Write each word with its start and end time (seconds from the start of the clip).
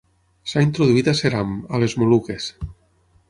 S'ha 0.51 0.63
introduït 0.67 1.11
a 1.11 1.15
Seram, 1.19 1.53
a 1.77 1.83
les 1.85 1.97
Moluques. 2.05 2.51